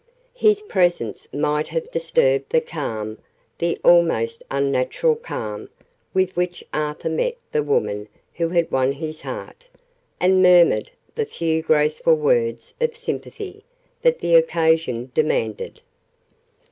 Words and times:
His 0.33 0.61
presence 0.61 1.27
might 1.31 1.67
have 1.67 1.91
disturbed 1.91 2.45
the 2.49 2.59
calm 2.59 3.19
the 3.59 3.77
almost 3.83 4.41
unnatural 4.49 5.15
calm 5.15 5.69
with 6.11 6.35
which 6.35 6.63
Arthur 6.73 7.07
met 7.11 7.35
the 7.51 7.61
woman 7.61 8.07
who 8.33 8.49
had 8.49 8.71
won 8.71 8.93
his 8.93 9.21
heart, 9.21 9.67
and 10.19 10.41
murmured 10.41 10.89
the 11.13 11.27
few 11.27 11.61
graceful 11.61 12.15
words 12.15 12.73
of 12.81 12.97
sympathy 12.97 13.63
that 14.01 14.17
the 14.21 14.33
occasion 14.33 15.11
demanded. 15.13 15.81